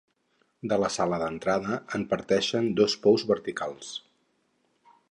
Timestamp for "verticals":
3.35-3.95